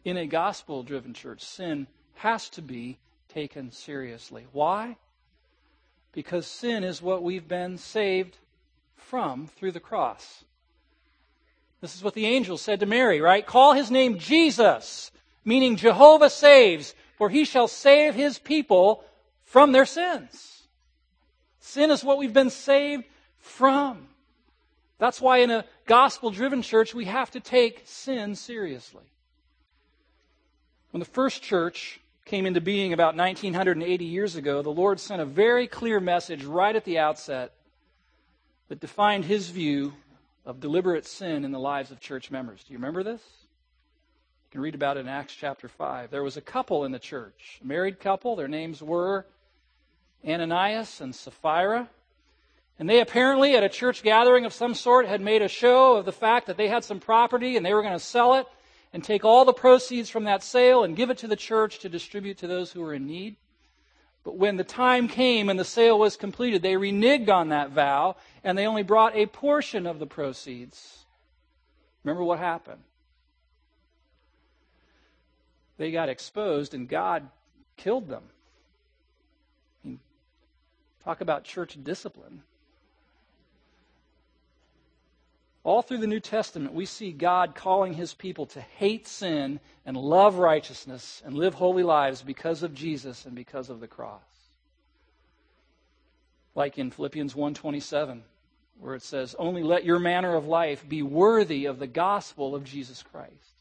In 0.07 0.17
a 0.17 0.27
gospel 0.27 0.83
driven 0.83 1.13
church, 1.13 1.43
sin 1.45 1.87
has 2.15 2.49
to 2.49 2.63
be 2.63 2.97
taken 3.29 3.73
seriously. 3.73 4.47
Why? 4.53 4.97
Because 6.13 6.47
sin 6.47 6.83
is 6.83 7.03
what 7.03 7.23
we've 7.23 7.47
been 7.47 7.77
saved 7.77 8.39
from 9.09 9.47
through 9.47 9.73
the 9.73 9.81
cross. 9.81 10.45
This 11.81 11.95
is 11.95 12.03
what 12.03 12.15
the 12.15 12.27
angel 12.27 12.59
said 12.59 12.81
to 12.81 12.87
Mary, 12.87 13.21
right? 13.21 13.47
Call 13.47 13.73
his 13.73 13.91
name 13.91 14.19
Jesus, 14.19 15.11
meaning 15.45 15.77
Jehovah 15.77 16.31
saves, 16.31 16.95
for 17.17 17.31
he 17.31 17.45
shall 17.45 17.69
save 17.69 18.15
his 18.15 18.39
people 18.39 19.05
from 19.45 19.73
their 19.73 19.87
sins. 19.87 20.67
Sin 21.61 21.91
is 21.91 22.03
what 22.03 22.19
we've 22.19 22.33
been 22.33 22.51
saved 22.51 23.05
from. 23.39 24.09
That's 24.99 25.21
why 25.21 25.39
in 25.39 25.51
a 25.51 25.65
gospel 25.87 26.31
driven 26.31 26.63
church, 26.63 26.95
we 26.95 27.05
have 27.05 27.31
to 27.33 27.41
take 27.41 27.83
sin 27.85 28.35
seriously. 28.35 29.05
When 30.91 31.01
the 31.01 31.05
first 31.05 31.43
church 31.43 32.01
came 32.25 32.47
into 32.47 32.61
being 32.61 32.93
about 32.93 33.15
1980 33.15 34.05
years 34.05 34.35
ago, 34.35 34.63
the 34.63 34.71
Lord 34.71 34.99
sent 34.99 35.23
a 35.23 35.27
very 35.27 35.69
clear 35.69 36.01
message 36.01 36.45
right 36.45 36.75
at 36.75 36.85
the 36.85 36.99
outset 36.99 37.53
that 38.69 38.81
defined 38.81 39.25
his 39.25 39.51
view 39.51 39.95
of 40.45 40.61
deliberate 40.61 41.07
sin 41.07 41.45
in 41.45 41.53
the 41.53 41.59
lives 41.59 41.91
of 41.91 42.01
church 42.01 42.31
members. 42.31 42.63
Do 42.65 42.73
you 42.73 42.79
remember 42.79 43.03
this? 43.03 43.21
You 43.21 44.53
can 44.53 44.61
read 44.61 44.75
about 44.75 44.97
it 44.97 45.01
in 45.01 45.09
Acts 45.09 45.35
chapter 45.35 45.69
5. 45.69 46.11
There 46.11 46.23
was 46.23 46.37
a 46.37 46.41
couple 46.41 46.85
in 46.85 46.93
the 46.93 46.99
church, 46.99 47.61
a 47.63 47.67
married 47.67 47.99
couple. 48.01 48.37
Their 48.37 48.49
names 48.49 48.83
were 48.83 49.27
Ananias 50.27 51.01
and 51.01 51.15
Sapphira. 51.15 51.89
And 52.79 52.89
they 52.89 53.01
apparently, 53.01 53.57
at 53.57 53.65
a 53.65 53.69
church 53.69 54.03
gathering 54.03 54.45
of 54.45 54.53
some 54.53 54.75
sort, 54.75 55.07
had 55.07 55.21
made 55.21 55.43
a 55.43 55.49
show 55.49 55.97
of 55.97 56.05
the 56.05 56.13
fact 56.13 56.47
that 56.47 56.57
they 56.57 56.69
had 56.69 56.85
some 56.85 57.01
property 57.01 57.57
and 57.57 57.65
they 57.65 57.73
were 57.73 57.83
going 57.83 57.95
to 57.95 57.99
sell 57.99 58.35
it 58.35 58.47
and 58.93 59.03
take 59.03 59.25
all 59.25 59.45
the 59.45 59.53
proceeds 59.53 60.11
from 60.11 60.25
that 60.25 60.43
sale 60.43 60.85
and 60.85 60.97
give 60.97 61.11
it 61.11 61.19
to 61.19 61.27
the 61.27 61.37
church 61.37 61.79
to 61.81 61.89
distribute 61.89 62.39
to 62.39 62.47
those 62.47 62.73
who 62.73 62.81
were 62.81 62.95
in 62.95 63.07
need. 63.07 63.37
But 64.27 64.39
when 64.39 64.57
the 64.57 64.65
time 64.65 65.07
came 65.07 65.49
and 65.49 65.57
the 65.57 65.65
sale 65.65 66.01
was 66.01 66.17
completed, 66.17 66.61
they 66.61 66.73
reneged 66.73 67.29
on 67.31 67.51
that 67.51 67.71
vow 67.71 68.17
and 68.43 68.59
they 68.59 68.67
only 68.67 68.83
brought 68.83 69.15
a 69.15 69.27
portion 69.27 69.87
of 69.87 70.01
the 70.01 70.07
proceeds. 70.07 71.07
Remember 72.03 72.25
what 72.25 72.41
happened? 72.41 72.83
They 75.79 75.93
got 75.93 76.09
exposed 76.09 76.75
and 76.75 76.89
God 76.89 77.29
killed 77.77 78.09
them. 78.09 78.25
Talk 81.05 81.21
about 81.21 81.45
church 81.45 81.79
discipline. 81.81 82.43
All 85.67 85.83
through 85.83 85.99
the 85.99 86.07
New 86.07 86.21
Testament, 86.21 86.75
we 86.75 86.87
see 86.87 87.11
God 87.11 87.57
calling 87.57 87.95
his 87.95 88.15
people 88.15 88.47
to 88.47 88.61
hate 88.61 89.09
sin 89.09 89.59
and 89.85 89.97
love 89.97 90.37
righteousness 90.37 91.21
and 91.27 91.37
live 91.37 91.55
holy 91.55 91.83
lives 91.83 92.23
because 92.23 92.63
of 92.63 92.73
Jesus 92.73 93.27
and 93.27 93.35
because 93.35 93.69
of 93.69 93.81
the 93.81 93.89
cross. 93.89 94.23
Like 96.55 96.79
in 96.79 96.93
Philippians 96.93 97.35
1:27, 97.35 98.23
where 98.79 98.95
it 98.95 99.03
says, 99.03 99.35
"Only 99.41 99.65
let 99.65 99.85
your 99.85 99.99
manner 99.99 100.37
of 100.37 100.47
life 100.47 100.89
be 100.89 101.03
worthy 101.03 101.65
of 101.65 101.81
the 101.81 101.89
gospel 101.89 102.55
of 102.55 102.63
Jesus 102.63 103.03
Christ." 103.03 103.57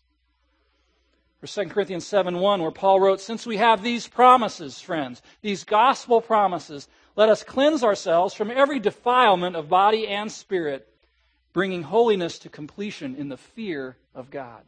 Or 1.41 1.47
2 1.47 1.71
Corinthians 1.71 2.05
7:1, 2.05 2.61
where 2.61 2.69
Paul 2.69 2.99
wrote, 2.99 3.19
"Since 3.19 3.47
we 3.47 3.57
have 3.57 3.81
these 3.81 4.07
promises, 4.07 4.79
friends, 4.79 5.23
these 5.41 5.63
gospel 5.63 6.21
promises, 6.21 6.87
let 7.15 7.29
us 7.29 7.43
cleanse 7.43 7.83
ourselves 7.83 8.35
from 8.35 8.51
every 8.51 8.79
defilement 8.79 9.55
of 9.55 9.69
body 9.69 10.07
and 10.07 10.31
spirit, 10.31 10.87
bringing 11.55 11.83
holiness 11.83 12.37
to 12.37 12.49
completion 12.49 13.15
in 13.15 13.29
the 13.29 13.37
fear 13.37 13.95
of 14.13 14.29
God. 14.29 14.61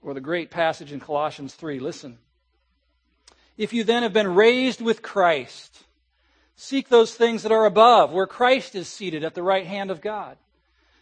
Or 0.00 0.14
the 0.14 0.22
great 0.22 0.50
passage 0.50 0.90
in 0.90 1.00
Colossians 1.00 1.52
3. 1.52 1.78
Listen. 1.80 2.16
If 3.58 3.74
you 3.74 3.84
then 3.84 4.04
have 4.04 4.14
been 4.14 4.34
raised 4.34 4.80
with 4.80 5.02
Christ, 5.02 5.84
seek 6.56 6.88
those 6.88 7.14
things 7.14 7.42
that 7.42 7.52
are 7.52 7.66
above, 7.66 8.10
where 8.10 8.26
Christ 8.26 8.74
is 8.74 8.88
seated 8.88 9.22
at 9.22 9.34
the 9.34 9.42
right 9.42 9.66
hand 9.66 9.90
of 9.90 10.00
God. 10.00 10.38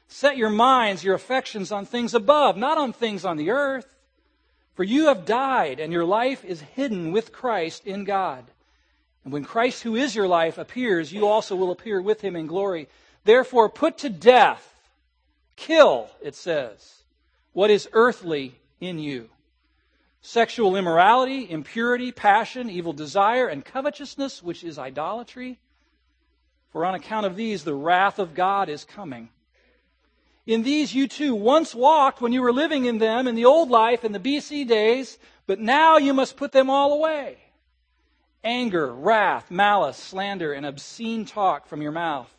Set 0.08 0.37
your 0.37 0.50
minds, 0.50 1.04
your 1.04 1.14
affections 1.14 1.70
on 1.70 1.87
things 1.87 2.14
above, 2.14 2.56
not 2.56 2.78
on 2.78 2.92
things 2.92 3.25
on 3.25 3.37
the 3.37 3.52
earth. 3.52 3.94
For 4.75 4.82
you 4.82 5.06
have 5.06 5.25
died, 5.25 5.78
and 5.78 5.92
your 5.92 6.04
life 6.04 6.44
is 6.44 6.61
hidden 6.62 7.12
with 7.12 7.30
Christ 7.30 7.87
in 7.87 8.02
God. 8.02 8.44
And 9.23 9.32
when 9.32 9.44
Christ, 9.44 9.85
who 9.85 9.94
is 9.94 10.16
your 10.16 10.26
life, 10.26 10.58
appears, 10.58 11.12
you 11.12 11.28
also 11.28 11.54
will 11.54 11.70
appear 11.70 12.02
with 12.02 12.23
him 12.23 12.35
in 12.35 12.49
glory. 12.49 12.88
Therefore, 13.28 13.68
put 13.68 13.99
to 13.99 14.08
death, 14.08 14.75
kill, 15.54 16.08
it 16.23 16.35
says, 16.35 17.02
what 17.52 17.68
is 17.68 17.87
earthly 17.92 18.54
in 18.80 18.99
you 18.99 19.28
sexual 20.23 20.76
immorality, 20.76 21.47
impurity, 21.50 22.11
passion, 22.11 22.70
evil 22.70 22.94
desire, 22.94 23.47
and 23.47 23.62
covetousness, 23.62 24.42
which 24.42 24.64
is 24.64 24.78
idolatry. 24.78 25.58
For 26.73 26.87
on 26.87 26.94
account 26.94 27.26
of 27.26 27.37
these, 27.37 27.64
the 27.64 27.75
wrath 27.75 28.18
of 28.18 28.35
God 28.35 28.70
is 28.70 28.87
coming. 28.87 29.28
In 30.47 30.62
these 30.62 30.94
you 30.94 31.06
too 31.06 31.35
once 31.35 31.75
walked 31.75 32.23
when 32.23 32.32
you 32.32 32.40
were 32.40 32.50
living 32.50 32.87
in 32.87 32.97
them 32.97 33.28
in 33.28 33.35
the 33.35 33.44
old 33.44 33.68
life 33.68 34.06
in 34.06 34.12
the 34.12 34.18
BC 34.18 34.66
days, 34.66 35.18
but 35.47 35.61
now 35.61 35.99
you 35.99 36.14
must 36.14 36.38
put 36.38 36.52
them 36.52 36.70
all 36.70 36.94
away 36.94 37.37
anger, 38.42 38.90
wrath, 38.90 39.50
malice, 39.50 39.99
slander, 39.99 40.54
and 40.54 40.64
obscene 40.64 41.26
talk 41.26 41.68
from 41.68 41.82
your 41.82 41.92
mouth. 41.92 42.35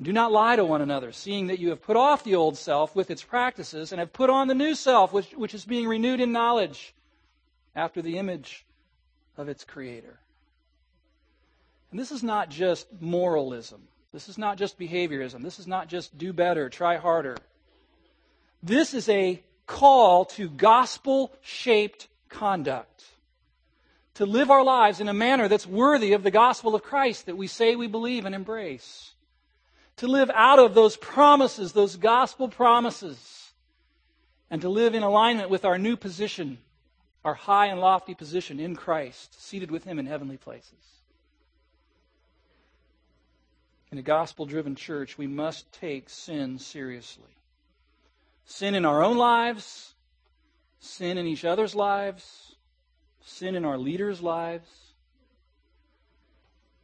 Do 0.00 0.12
not 0.12 0.30
lie 0.30 0.56
to 0.56 0.64
one 0.64 0.80
another, 0.80 1.10
seeing 1.10 1.48
that 1.48 1.58
you 1.58 1.70
have 1.70 1.82
put 1.82 1.96
off 1.96 2.22
the 2.22 2.36
old 2.36 2.56
self 2.56 2.94
with 2.94 3.10
its 3.10 3.22
practices 3.22 3.90
and 3.90 3.98
have 3.98 4.12
put 4.12 4.30
on 4.30 4.46
the 4.46 4.54
new 4.54 4.74
self, 4.74 5.12
which, 5.12 5.32
which 5.32 5.54
is 5.54 5.64
being 5.64 5.88
renewed 5.88 6.20
in 6.20 6.30
knowledge 6.30 6.94
after 7.74 8.00
the 8.00 8.16
image 8.18 8.64
of 9.36 9.48
its 9.48 9.64
creator. 9.64 10.20
And 11.90 11.98
this 11.98 12.12
is 12.12 12.22
not 12.22 12.48
just 12.48 12.86
moralism. 13.00 13.88
This 14.12 14.28
is 14.28 14.38
not 14.38 14.56
just 14.56 14.78
behaviorism. 14.78 15.42
This 15.42 15.58
is 15.58 15.66
not 15.66 15.88
just 15.88 16.16
do 16.16 16.32
better, 16.32 16.68
try 16.68 16.96
harder. 16.96 17.36
This 18.62 18.94
is 18.94 19.08
a 19.08 19.42
call 19.66 20.26
to 20.26 20.48
gospel 20.48 21.32
shaped 21.40 22.08
conduct 22.28 23.04
to 24.14 24.26
live 24.26 24.50
our 24.50 24.64
lives 24.64 25.00
in 25.00 25.08
a 25.08 25.14
manner 25.14 25.46
that's 25.46 25.66
worthy 25.66 26.12
of 26.12 26.24
the 26.24 26.30
gospel 26.30 26.74
of 26.74 26.82
Christ 26.82 27.26
that 27.26 27.36
we 27.36 27.46
say 27.46 27.76
we 27.76 27.86
believe 27.86 28.24
and 28.24 28.34
embrace. 28.34 29.14
To 29.98 30.06
live 30.06 30.30
out 30.32 30.58
of 30.58 30.74
those 30.74 30.96
promises, 30.96 31.72
those 31.72 31.96
gospel 31.96 32.48
promises, 32.48 33.52
and 34.50 34.62
to 34.62 34.68
live 34.68 34.94
in 34.94 35.02
alignment 35.02 35.50
with 35.50 35.64
our 35.64 35.76
new 35.78 35.96
position, 35.96 36.58
our 37.24 37.34
high 37.34 37.66
and 37.66 37.80
lofty 37.80 38.14
position 38.14 38.60
in 38.60 38.76
Christ, 38.76 39.42
seated 39.42 39.70
with 39.70 39.84
Him 39.84 39.98
in 39.98 40.06
heavenly 40.06 40.36
places. 40.36 40.72
In 43.90 43.98
a 43.98 44.02
gospel 44.02 44.46
driven 44.46 44.76
church, 44.76 45.18
we 45.18 45.26
must 45.26 45.72
take 45.72 46.08
sin 46.10 46.58
seriously. 46.58 47.34
Sin 48.44 48.74
in 48.74 48.84
our 48.84 49.02
own 49.02 49.16
lives, 49.16 49.94
sin 50.78 51.18
in 51.18 51.26
each 51.26 51.44
other's 51.44 51.74
lives, 51.74 52.54
sin 53.24 53.54
in 53.54 53.64
our 53.64 53.78
leaders' 53.78 54.22
lives. 54.22 54.68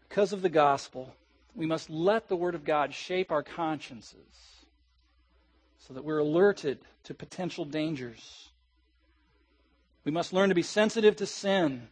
Because 0.09 0.33
of 0.33 0.43
the 0.43 0.49
gospel, 0.49 1.15
we 1.55 1.67
must 1.67 1.89
let 1.89 2.29
the 2.29 2.37
Word 2.37 2.55
of 2.55 2.65
God 2.65 2.93
shape 2.93 3.31
our 3.31 3.43
consciences 3.43 4.65
so 5.79 5.95
that 5.95 6.05
we're 6.05 6.19
alerted 6.19 6.79
to 7.05 7.15
potential 7.15 7.65
dangers. 7.65 8.49
We 10.05 10.13
must 10.13 10.33
learn 10.33 10.49
to 10.49 10.55
be 10.55 10.63
sensitive 10.63 11.17
to 11.17 11.27
sin, 11.27 11.89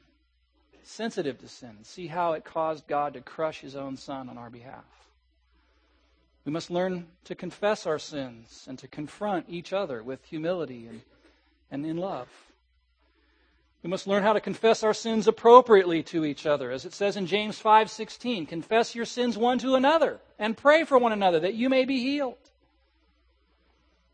sensitive 0.82 1.38
to 1.40 1.48
sin, 1.48 1.74
and 1.76 1.86
see 1.86 2.06
how 2.06 2.32
it 2.32 2.44
caused 2.44 2.86
God 2.86 3.14
to 3.14 3.20
crush 3.20 3.60
His 3.60 3.76
own 3.76 3.96
Son 3.96 4.28
on 4.28 4.38
our 4.38 4.50
behalf. 4.50 4.84
We 6.44 6.52
must 6.52 6.70
learn 6.70 7.06
to 7.24 7.34
confess 7.34 7.86
our 7.86 7.98
sins 7.98 8.66
and 8.68 8.78
to 8.80 8.88
confront 8.88 9.46
each 9.48 9.72
other 9.72 10.02
with 10.02 10.24
humility 10.24 10.88
and, 10.88 11.02
and 11.70 11.86
in 11.86 11.98
love. 11.98 12.28
We 13.82 13.90
must 13.90 14.06
learn 14.06 14.22
how 14.22 14.32
to 14.32 14.40
confess 14.40 14.84
our 14.84 14.94
sins 14.94 15.26
appropriately 15.26 16.04
to 16.04 16.24
each 16.24 16.46
other. 16.46 16.70
As 16.70 16.84
it 16.84 16.94
says 16.94 17.16
in 17.16 17.26
James 17.26 17.58
5:16, 17.58 18.46
confess 18.46 18.94
your 18.94 19.04
sins 19.04 19.36
one 19.36 19.58
to 19.58 19.74
another 19.74 20.20
and 20.38 20.56
pray 20.56 20.84
for 20.84 20.98
one 20.98 21.12
another 21.12 21.40
that 21.40 21.54
you 21.54 21.68
may 21.68 21.84
be 21.84 21.98
healed. 21.98 22.38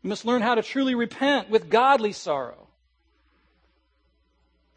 We 0.01 0.09
must 0.09 0.25
learn 0.25 0.41
how 0.41 0.55
to 0.55 0.63
truly 0.63 0.95
repent 0.95 1.49
with 1.49 1.69
godly 1.69 2.13
sorrow 2.13 2.67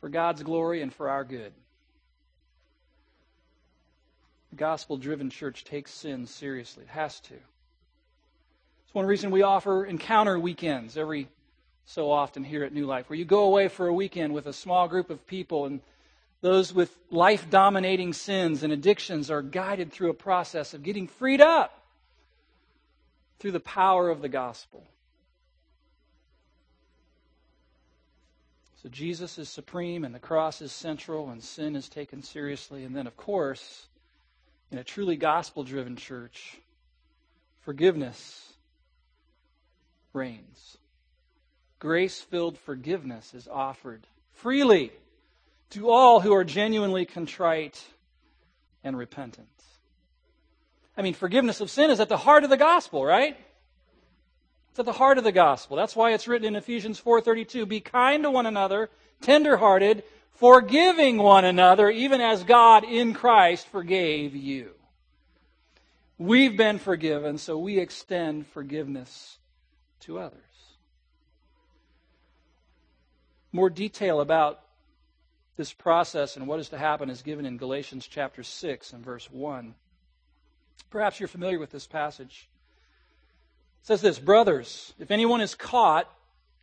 for 0.01 0.09
God's 0.09 0.43
glory 0.43 0.83
and 0.83 0.93
for 0.93 1.09
our 1.09 1.25
good. 1.25 1.55
The 4.51 4.57
gospel 4.57 4.99
driven 4.99 5.31
church 5.31 5.65
takes 5.65 5.95
sin 5.95 6.27
seriously. 6.27 6.83
It 6.83 6.91
has 6.91 7.19
to. 7.21 7.35
It's 7.35 8.95
one 8.95 9.07
reason 9.07 9.31
we 9.31 9.41
offer 9.41 9.87
encounter 9.87 10.39
weekends 10.39 10.99
every 10.99 11.29
so 11.85 12.11
often 12.11 12.45
here 12.45 12.65
at 12.65 12.73
New 12.73 12.87
Life, 12.87 13.09
where 13.09 13.19
you 13.19 13.25
go 13.25 13.45
away 13.45 13.69
for 13.69 13.87
a 13.87 13.95
weekend 13.95 14.35
with 14.35 14.47
a 14.47 14.53
small 14.53 14.89
group 14.89 15.11
of 15.11 15.27
people 15.27 15.67
and 15.67 15.81
those 16.41 16.75
with 16.75 16.97
life 17.11 17.49
dominating 17.51 18.13
sins 18.13 18.65
and 18.65 18.73
addictions 18.73 19.31
are 19.31 19.43
guided 19.43 19.93
through 19.93 20.11
a 20.11 20.15
process 20.15 20.75
of 20.75 20.83
getting 20.83 21.07
freed 21.07 21.41
up 21.41 21.81
through 23.39 23.53
the 23.53 23.61
power 23.61 24.11
of 24.11 24.21
the 24.23 24.29
gospel. 24.29 24.85
So 28.83 28.89
Jesus 28.89 29.39
is 29.39 29.49
supreme 29.49 30.05
and 30.05 30.13
the 30.13 30.19
cross 30.19 30.61
is 30.61 30.73
central 30.73 31.31
and 31.31 31.43
sin 31.43 31.77
is 31.77 31.89
taken 31.89 32.25
seriously. 32.25 32.85
And 32.85 32.97
then, 32.97 33.07
of 33.07 33.17
course, 33.17 33.87
in 34.73 34.79
a 34.79 34.85
truly 34.85 35.15
gospel 35.15 35.63
driven 35.63 35.95
church, 35.95 36.59
forgiveness 37.61 38.53
reigns 40.13 40.79
grace 41.83 42.21
filled 42.21 42.57
forgiveness 42.57 43.35
is 43.35 43.49
offered 43.49 44.07
freely 44.35 44.93
to 45.69 45.91
all 45.91 46.21
who 46.21 46.33
are 46.33 46.45
genuinely 46.45 47.05
contrite 47.05 47.83
and 48.85 48.97
repentant. 48.97 49.49
I 50.97 51.03
mean, 51.03 51.15
forgiveness 51.15 51.61
of 51.61 51.73
sin 51.73 51.91
is 51.91 51.99
at 51.99 52.09
the 52.09 52.19
heart 52.19 52.45
of 52.45 52.51
the 52.51 52.57
gospel, 52.57 53.05
right? 53.05 53.37
It's 54.71 54.79
at 54.79 54.85
the 54.85 54.93
heart 54.93 55.19
of 55.19 55.25
the 55.25 55.33
gospel. 55.33 55.77
That's 55.77 55.97
why 55.97 56.13
it's 56.13 56.29
written 56.29 56.47
in 56.47 56.55
Ephesians 56.55 57.01
4:32, 57.01 57.67
"Be 57.67 57.81
kind 57.81 58.23
to 58.23 58.31
one 58.31 58.47
another, 58.47 58.89
tender-hearted, 59.21 60.05
forgiving 60.31 61.19
one 61.19 61.45
another, 61.45 61.91
even 61.91 62.21
as 62.21 62.45
God 62.45 62.85
in 62.85 63.13
Christ 63.13 63.67
forgave 63.67 64.37
you." 64.37 64.77
We've 66.17 66.57
been 66.57 66.79
forgiven, 66.79 67.39
so 67.39 67.59
we 67.59 67.81
extend 67.81 68.47
forgiveness 68.47 69.39
to 70.03 70.21
others. 70.21 70.52
More 73.53 73.71
detail 73.71 74.21
about 74.21 74.61
this 75.57 75.73
process 75.73 76.37
and 76.37 76.47
what 76.47 76.61
is 76.61 76.71
to 76.71 76.79
happen 76.79 77.11
is 77.11 77.23
given 77.23 77.45
in 77.45 77.59
Galatians 77.59 78.07
chapter 78.07 78.43
6 78.43 78.93
and 78.93 79.05
verse 79.05 79.31
1. 79.31 79.75
Perhaps 80.91 81.21
you're 81.21 81.29
familiar 81.29 81.59
with 81.59 81.71
this 81.71 81.87
passage. 81.87 82.49
It 83.83 83.87
says 83.87 84.01
this 84.01 84.19
Brothers, 84.19 84.95
if 84.99 85.11
anyone 85.11 85.41
is 85.41 85.55
caught 85.55 86.11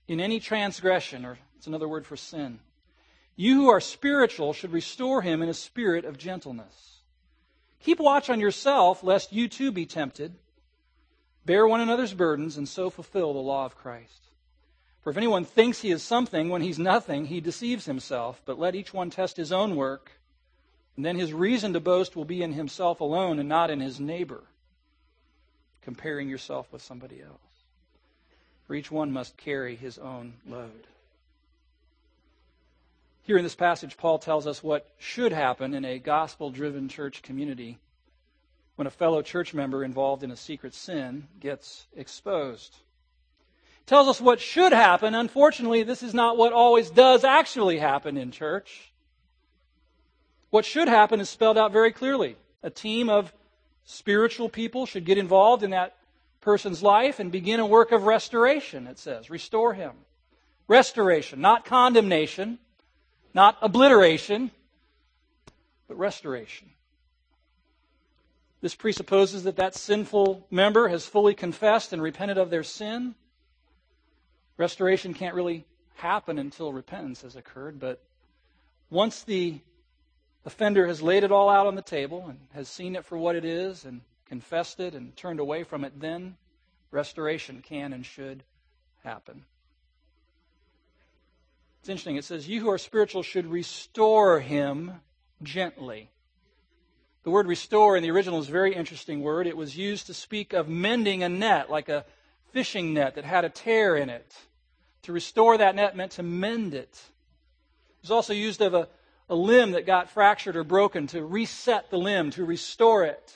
in 0.07 0.19
any 0.19 0.39
transgression, 0.39 1.25
or 1.25 1.37
it's 1.57 1.67
another 1.67 1.87
word 1.87 2.05
for 2.05 2.17
sin, 2.17 2.59
You 3.35 3.55
who 3.55 3.69
are 3.69 3.79
spiritual 3.79 4.53
should 4.53 4.71
restore 4.71 5.21
him 5.21 5.41
in 5.41 5.49
a 5.49 5.53
spirit 5.53 6.05
of 6.05 6.17
gentleness. 6.17 6.99
Keep 7.81 7.99
watch 7.99 8.29
on 8.29 8.39
yourself, 8.39 9.03
lest 9.03 9.31
you 9.31 9.47
too 9.47 9.71
be 9.71 9.85
tempted. 9.85 10.35
Bear 11.45 11.65
one 11.65 11.81
another's 11.81 12.13
burdens, 12.13 12.57
and 12.57 12.67
so 12.67 12.89
fulfill 12.89 13.33
the 13.33 13.39
law 13.39 13.65
of 13.65 13.77
Christ. 13.77 14.28
For 15.01 15.11
if 15.11 15.17
anyone 15.17 15.45
thinks 15.45 15.81
he 15.81 15.91
is 15.91 16.03
something 16.03 16.49
when 16.49 16.61
he's 16.61 16.79
nothing, 16.79 17.25
he 17.25 17.39
deceives 17.39 17.85
himself. 17.85 18.41
But 18.45 18.59
let 18.59 18.75
each 18.75 18.93
one 18.93 19.09
test 19.09 19.37
his 19.37 19.51
own 19.51 19.75
work, 19.75 20.11
and 20.95 21.05
then 21.05 21.15
his 21.15 21.33
reason 21.33 21.73
to 21.73 21.79
boast 21.79 22.15
will 22.15 22.25
be 22.25 22.43
in 22.43 22.53
himself 22.53 22.99
alone 22.99 23.39
and 23.39 23.47
not 23.47 23.69
in 23.69 23.79
his 23.79 23.99
neighbor, 23.99 24.43
comparing 25.81 26.29
yourself 26.29 26.71
with 26.71 26.81
somebody 26.81 27.21
else. 27.21 27.39
For 28.67 28.75
each 28.75 28.91
one 28.91 29.11
must 29.11 29.37
carry 29.37 29.75
his 29.75 29.97
own 29.97 30.33
load. 30.45 30.85
Here 33.23 33.37
in 33.37 33.43
this 33.43 33.55
passage, 33.55 33.95
Paul 33.95 34.19
tells 34.19 34.47
us 34.47 34.61
what 34.61 34.89
should 34.97 35.31
happen 35.31 35.73
in 35.73 35.85
a 35.85 35.99
gospel 35.99 36.49
driven 36.49 36.89
church 36.89 37.21
community 37.21 37.77
when 38.75 38.87
a 38.87 38.91
fellow 38.91 39.21
church 39.21 39.53
member 39.53 39.83
involved 39.83 40.23
in 40.23 40.31
a 40.31 40.35
secret 40.35 40.73
sin 40.73 41.27
gets 41.39 41.87
exposed 41.95 42.75
tells 43.89 44.07
us 44.07 44.21
what 44.21 44.39
should 44.39 44.71
happen. 44.71 45.15
Unfortunately, 45.15 45.81
this 45.81 46.03
is 46.03 46.13
not 46.13 46.37
what 46.37 46.53
always 46.53 46.91
does 46.91 47.23
actually 47.23 47.79
happen 47.79 48.17
in 48.17 48.29
church. 48.29 48.93
What 50.51 50.63
should 50.63 50.87
happen 50.87 51.19
is 51.19 51.27
spelled 51.27 51.57
out 51.57 51.71
very 51.71 51.91
clearly. 51.91 52.35
A 52.61 52.69
team 52.69 53.09
of 53.09 53.33
spiritual 53.85 54.47
people 54.47 54.85
should 54.85 55.05
get 55.05 55.17
involved 55.17 55.63
in 55.63 55.71
that 55.71 55.95
person's 56.39 56.83
life 56.83 57.19
and 57.19 57.31
begin 57.31 57.59
a 57.59 57.65
work 57.65 57.91
of 57.91 58.03
restoration, 58.03 58.85
it 58.85 58.99
says. 58.99 59.31
Restore 59.31 59.73
him. 59.73 59.93
Restoration, 60.67 61.41
not 61.41 61.65
condemnation, 61.65 62.59
not 63.33 63.57
obliteration, 63.59 64.51
but 65.87 65.97
restoration. 65.97 66.69
This 68.61 68.75
presupposes 68.75 69.45
that 69.45 69.55
that 69.55 69.73
sinful 69.73 70.45
member 70.51 70.89
has 70.89 71.07
fully 71.07 71.33
confessed 71.33 71.91
and 71.91 72.03
repented 72.03 72.37
of 72.37 72.51
their 72.51 72.63
sin 72.63 73.15
Restoration 74.59 75.13
can't 75.13 75.35
really 75.35 75.65
happen 75.95 76.37
until 76.37 76.73
repentance 76.73 77.21
has 77.21 77.37
occurred, 77.37 77.79
but 77.79 78.03
once 78.89 79.23
the 79.23 79.61
offender 80.43 80.85
has 80.85 81.01
laid 81.01 81.23
it 81.23 81.31
all 81.31 81.47
out 81.49 81.65
on 81.65 81.75
the 81.75 81.81
table 81.81 82.25
and 82.27 82.37
has 82.53 82.67
seen 82.67 82.97
it 82.97 83.05
for 83.05 83.17
what 83.17 83.37
it 83.37 83.45
is 83.45 83.85
and 83.85 84.01
confessed 84.25 84.81
it 84.81 84.95
and 84.95 85.15
turned 85.15 85.39
away 85.39 85.63
from 85.63 85.85
it, 85.85 85.97
then 86.01 86.35
restoration 86.91 87.61
can 87.61 87.93
and 87.93 88.05
should 88.05 88.43
happen. 89.01 89.45
It's 91.79 91.87
interesting. 91.87 92.17
It 92.17 92.25
says, 92.25 92.49
You 92.49 92.59
who 92.59 92.69
are 92.69 92.77
spiritual 92.77 93.23
should 93.23 93.47
restore 93.47 94.41
him 94.41 94.91
gently. 95.41 96.09
The 97.23 97.31
word 97.31 97.47
restore 97.47 97.95
in 97.95 98.03
the 98.03 98.11
original 98.11 98.39
is 98.39 98.49
a 98.49 98.51
very 98.51 98.75
interesting 98.75 99.21
word. 99.21 99.47
It 99.47 99.55
was 99.55 99.77
used 99.77 100.07
to 100.07 100.13
speak 100.13 100.51
of 100.51 100.67
mending 100.67 101.23
a 101.23 101.29
net, 101.29 101.69
like 101.69 101.87
a 101.87 102.03
fishing 102.51 102.93
net 102.93 103.15
that 103.15 103.23
had 103.23 103.45
a 103.45 103.49
tear 103.49 103.95
in 103.95 104.09
it. 104.09 104.35
To 105.03 105.13
restore 105.13 105.57
that 105.57 105.75
net 105.75 105.95
meant 105.95 106.13
to 106.13 106.23
mend 106.23 106.73
it. 106.73 107.01
It 107.89 108.03
was 108.03 108.11
also 108.11 108.33
used 108.33 108.61
of 108.61 108.73
a, 108.73 108.87
a 109.29 109.35
limb 109.35 109.71
that 109.71 109.85
got 109.85 110.09
fractured 110.09 110.55
or 110.55 110.63
broken, 110.63 111.07
to 111.07 111.23
reset 111.23 111.89
the 111.89 111.97
limb, 111.97 112.31
to 112.31 112.45
restore 112.45 113.05
it. 113.05 113.35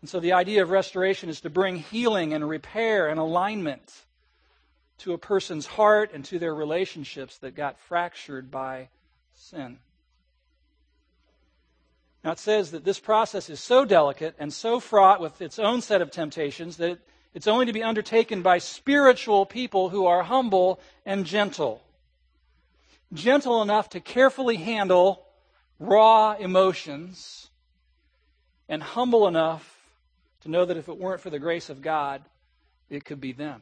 And 0.00 0.10
so 0.10 0.20
the 0.20 0.32
idea 0.32 0.62
of 0.62 0.70
restoration 0.70 1.28
is 1.28 1.40
to 1.40 1.50
bring 1.50 1.76
healing 1.76 2.32
and 2.32 2.48
repair 2.48 3.08
and 3.08 3.18
alignment 3.18 3.92
to 4.98 5.12
a 5.12 5.18
person's 5.18 5.66
heart 5.66 6.10
and 6.12 6.24
to 6.26 6.38
their 6.38 6.54
relationships 6.54 7.38
that 7.38 7.54
got 7.54 7.78
fractured 7.78 8.50
by 8.50 8.88
sin. 9.34 9.78
Now 12.24 12.32
it 12.32 12.38
says 12.38 12.72
that 12.72 12.84
this 12.84 12.98
process 12.98 13.48
is 13.48 13.60
so 13.60 13.84
delicate 13.84 14.34
and 14.38 14.52
so 14.52 14.80
fraught 14.80 15.20
with 15.20 15.40
its 15.40 15.58
own 15.58 15.80
set 15.80 16.02
of 16.02 16.10
temptations 16.10 16.76
that 16.78 16.98
it's 17.36 17.46
only 17.46 17.66
to 17.66 17.72
be 17.74 17.82
undertaken 17.82 18.40
by 18.40 18.56
spiritual 18.56 19.44
people 19.44 19.90
who 19.90 20.06
are 20.06 20.22
humble 20.22 20.80
and 21.04 21.26
gentle. 21.26 21.82
Gentle 23.12 23.60
enough 23.60 23.90
to 23.90 24.00
carefully 24.00 24.56
handle 24.56 25.22
raw 25.78 26.32
emotions, 26.32 27.50
and 28.70 28.82
humble 28.82 29.28
enough 29.28 29.70
to 30.44 30.50
know 30.50 30.64
that 30.64 30.78
if 30.78 30.88
it 30.88 30.96
weren't 30.96 31.20
for 31.20 31.28
the 31.28 31.38
grace 31.38 31.68
of 31.68 31.82
God, 31.82 32.22
it 32.88 33.04
could 33.04 33.20
be 33.20 33.32
them. 33.32 33.60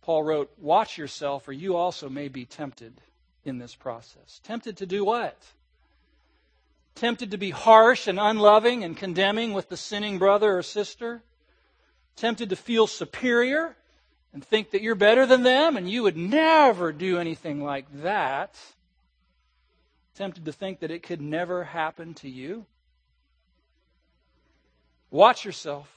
Paul 0.00 0.22
wrote, 0.22 0.50
Watch 0.56 0.96
yourself, 0.96 1.48
or 1.48 1.52
you 1.52 1.76
also 1.76 2.08
may 2.08 2.28
be 2.28 2.46
tempted 2.46 2.98
in 3.44 3.58
this 3.58 3.74
process. 3.74 4.40
Tempted 4.42 4.78
to 4.78 4.86
do 4.86 5.04
what? 5.04 5.36
Tempted 6.94 7.30
to 7.30 7.38
be 7.38 7.50
harsh 7.50 8.06
and 8.06 8.20
unloving 8.20 8.84
and 8.84 8.96
condemning 8.96 9.52
with 9.52 9.68
the 9.68 9.76
sinning 9.76 10.18
brother 10.18 10.58
or 10.58 10.62
sister? 10.62 11.22
Tempted 12.16 12.50
to 12.50 12.56
feel 12.56 12.86
superior 12.86 13.76
and 14.32 14.44
think 14.44 14.70
that 14.70 14.82
you're 14.82 14.94
better 14.94 15.26
than 15.26 15.42
them 15.42 15.76
and 15.76 15.90
you 15.90 16.02
would 16.02 16.16
never 16.16 16.92
do 16.92 17.18
anything 17.18 17.62
like 17.62 17.86
that? 18.02 18.56
Tempted 20.14 20.44
to 20.44 20.52
think 20.52 20.80
that 20.80 20.90
it 20.90 21.02
could 21.02 21.20
never 21.20 21.64
happen 21.64 22.14
to 22.14 22.28
you? 22.28 22.66
Watch 25.10 25.44
yourself. 25.44 25.90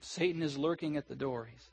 Satan 0.00 0.42
is 0.42 0.58
lurking 0.58 0.96
at 0.96 1.08
the 1.08 1.14
door, 1.14 1.46
he 1.50 1.56
said. 1.58 1.72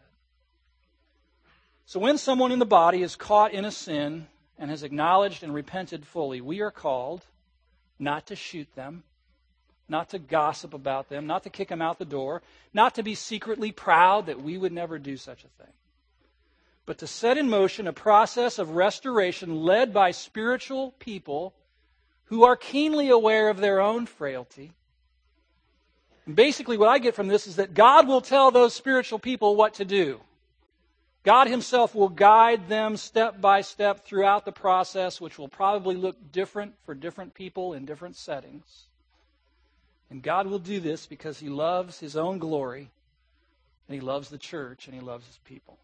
So 1.86 2.00
when 2.00 2.20
someone 2.20 2.52
in 2.52 2.60
the 2.60 2.66
body 2.66 3.02
is 3.02 3.16
caught 3.16 3.52
in 3.52 3.66
a 3.66 3.72
sin, 3.72 4.28
and 4.60 4.70
has 4.70 4.84
acknowledged 4.84 5.42
and 5.42 5.54
repented 5.54 6.06
fully, 6.06 6.42
we 6.42 6.60
are 6.60 6.70
called 6.70 7.24
not 7.98 8.28
to 8.28 8.36
shoot 8.36 8.68
them, 8.76 9.04
not 9.88 10.10
to 10.10 10.20
gossip 10.20 10.74
about 10.74 11.10
them, 11.10 11.26
not 11.26 11.44
to 11.44 11.50
kick 11.50 11.70
them 11.70 11.82
out 11.82 11.98
the 11.98 12.06
door, 12.06 12.42
not 12.74 12.96
to 12.96 13.04
be 13.04 13.16
secretly 13.16 13.72
proud 13.72 14.28
that 14.28 14.42
we 14.42 14.58
would 14.58 14.74
never 14.74 15.00
do 15.00 15.18
such 15.18 15.44
a 15.44 15.64
thing, 15.64 15.74
but 16.86 16.98
to 17.00 17.08
set 17.08 17.38
in 17.38 17.50
motion 17.50 17.88
a 17.88 17.94
process 17.94 18.60
of 18.60 18.72
restoration 18.72 19.64
led 19.64 19.94
by 19.94 20.12
spiritual 20.12 20.92
people 21.00 21.54
who 22.26 22.44
are 22.44 22.56
keenly 22.56 23.10
aware 23.10 23.50
of 23.50 23.58
their 23.58 23.80
own 23.80 24.06
frailty. 24.06 24.74
And 26.26 26.36
basically, 26.36 26.78
what 26.78 26.90
I 26.90 27.00
get 27.00 27.16
from 27.16 27.28
this 27.28 27.48
is 27.48 27.56
that 27.56 27.74
God 27.74 28.08
will 28.08 28.22
tell 28.22 28.52
those 28.52 28.74
spiritual 28.76 29.18
people 29.18 29.56
what 29.56 29.76
to 29.76 29.86
do. 29.86 30.20
God 31.24 31.48
Himself 31.48 31.94
will 31.94 32.10
guide 32.10 32.70
them 32.70 32.96
step 32.96 33.42
by 33.42 33.62
step 33.62 34.06
throughout 34.06 34.46
the 34.46 34.52
process, 34.52 35.20
which 35.20 35.38
will 35.38 35.50
probably 35.50 35.96
look 35.96 36.32
different 36.32 36.76
for 36.86 36.96
different 36.96 37.34
people 37.34 37.74
in 37.74 37.86
different 37.86 38.16
settings. 38.16 38.86
And 40.10 40.24
God 40.24 40.48
will 40.48 40.60
do 40.60 40.80
this 40.80 41.06
because 41.06 41.40
He 41.40 41.50
loves 41.50 42.00
His 42.00 42.16
own 42.16 42.40
glory, 42.40 42.90
and 43.88 43.96
He 43.96 44.02
loves 44.02 44.30
the 44.30 44.38
church, 44.38 44.88
and 44.88 44.96
He 44.96 45.02
loves 45.02 45.28
His 45.28 45.40
people. 45.44 45.78